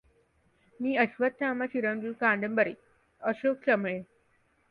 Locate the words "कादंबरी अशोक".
2.21-3.63